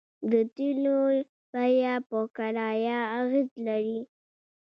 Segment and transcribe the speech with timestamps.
[0.31, 0.97] د تیلو
[1.51, 3.99] بیه په کرایه اغیز لري